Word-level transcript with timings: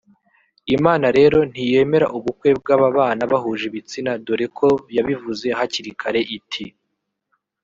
Imana 0.75 1.07
rero 1.17 1.37
ntiyemera 1.51 2.05
ubukwe 2.17 2.49
bw’ababana 2.59 3.23
bahuje 3.31 3.63
ibitsina 3.67 4.11
dore 4.25 4.47
ko 4.57 4.67
yabivuze 4.97 5.47
hakiri 5.57 5.91
kare 6.01 6.21
iti 6.37 6.65